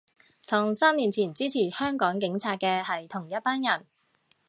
[0.47, 3.85] 同三年前支持香港警察嘅係同一班人